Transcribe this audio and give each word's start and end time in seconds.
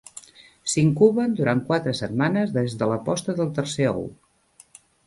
S'incuben 0.71 1.35
durant 1.41 1.61
quatre 1.69 1.95
setmanes 2.01 2.57
des 2.59 2.79
de 2.81 2.91
la 2.95 2.99
posta 3.11 3.39
del 3.43 3.57
tercer 3.61 3.91
ou. 3.97 4.07